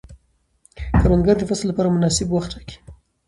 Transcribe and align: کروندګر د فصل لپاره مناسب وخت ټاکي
کروندګر 1.01 1.35
د 1.39 1.43
فصل 1.49 1.65
لپاره 1.69 1.93
مناسب 1.95 2.27
وخت 2.29 2.49
ټاکي 2.53 2.77